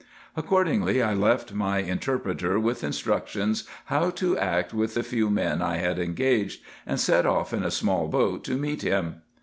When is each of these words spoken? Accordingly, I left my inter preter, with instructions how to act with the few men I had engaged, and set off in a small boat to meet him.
Accordingly, 0.35 0.99
I 1.03 1.13
left 1.13 1.53
my 1.53 1.77
inter 1.77 2.17
preter, 2.17 2.59
with 2.59 2.83
instructions 2.83 3.65
how 3.85 4.09
to 4.09 4.35
act 4.35 4.73
with 4.73 4.95
the 4.95 5.03
few 5.03 5.29
men 5.29 5.61
I 5.61 5.77
had 5.77 5.99
engaged, 5.99 6.63
and 6.87 6.99
set 6.99 7.27
off 7.27 7.53
in 7.53 7.61
a 7.63 7.69
small 7.69 8.07
boat 8.07 8.43
to 8.45 8.57
meet 8.57 8.81
him. 8.81 9.17